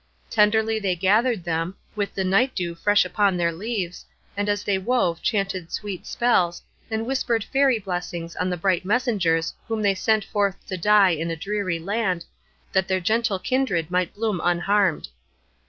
Tenderly 0.31 0.79
they 0.79 0.95
gathered 0.95 1.43
them, 1.43 1.75
with 1.95 2.15
the 2.15 2.23
night 2.23 2.55
dew 2.55 2.73
fresh 2.73 3.05
upon 3.05 3.37
their 3.37 3.51
leaves, 3.51 4.03
and 4.35 4.49
as 4.49 4.63
they 4.63 4.79
wove 4.79 5.21
chanted 5.21 5.71
sweet 5.71 6.07
spells, 6.07 6.63
and 6.89 7.05
whispered 7.05 7.43
fairy 7.43 7.77
blessings 7.77 8.35
on 8.35 8.49
the 8.49 8.57
bright 8.57 8.83
messengers 8.83 9.53
whom 9.67 9.83
they 9.83 9.93
sent 9.93 10.23
forth 10.25 10.55
to 10.65 10.75
die 10.75 11.11
in 11.11 11.29
a 11.29 11.35
dreary 11.35 11.77
land, 11.77 12.25
that 12.71 12.87
their 12.87 12.99
gentle 12.99 13.37
kindred 13.37 13.91
might 13.91 14.15
bloom 14.15 14.41
unharmed. 14.43 15.09